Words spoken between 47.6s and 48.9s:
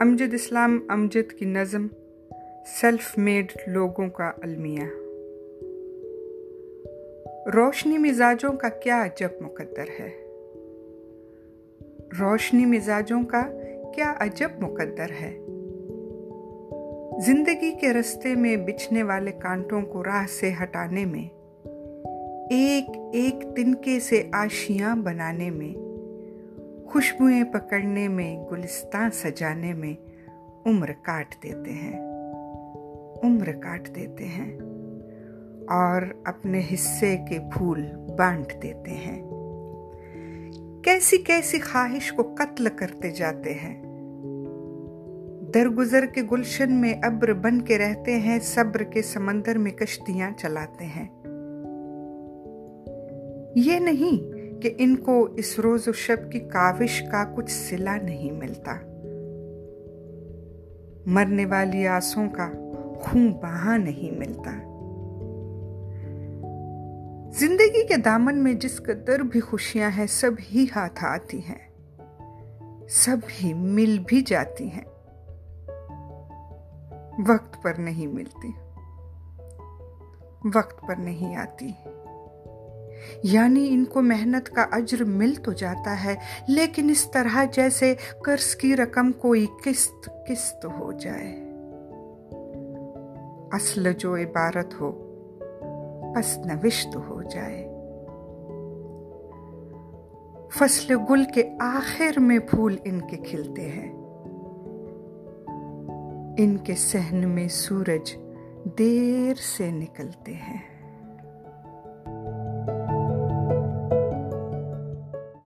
کے رہتے ہیں، صبر